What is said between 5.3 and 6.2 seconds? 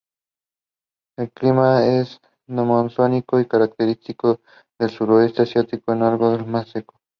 asiático aunque